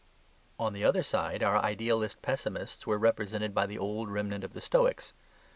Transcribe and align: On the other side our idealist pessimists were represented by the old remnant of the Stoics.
On 0.57 0.73
the 0.73 0.83
other 0.83 1.03
side 1.03 1.43
our 1.43 1.57
idealist 1.59 2.23
pessimists 2.23 2.87
were 2.87 2.97
represented 2.97 3.53
by 3.53 3.67
the 3.67 3.77
old 3.77 4.09
remnant 4.09 4.43
of 4.43 4.53
the 4.53 4.59
Stoics. 4.61 5.13